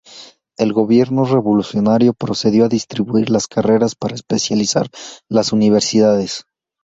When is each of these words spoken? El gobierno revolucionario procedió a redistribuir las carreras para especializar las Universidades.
El 0.57 0.73
gobierno 0.73 1.25
revolucionario 1.25 2.15
procedió 2.15 2.63
a 2.65 2.69
redistribuir 2.69 3.29
las 3.29 3.47
carreras 3.47 3.93
para 3.93 4.15
especializar 4.15 4.87
las 5.29 5.53
Universidades. 5.53 6.45